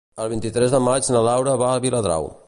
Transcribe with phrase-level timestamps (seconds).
[0.23, 2.31] El vint-i-tres de maig na Laura va a Viladrau.